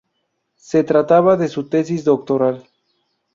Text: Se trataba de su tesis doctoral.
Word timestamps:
Se 0.55 0.83
trataba 0.83 1.37
de 1.37 1.47
su 1.47 1.69
tesis 1.69 2.03
doctoral. 2.03 2.67